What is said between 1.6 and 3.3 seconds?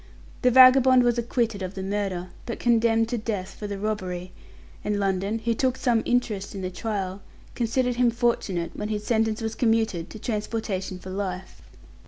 of the murder, but condemned to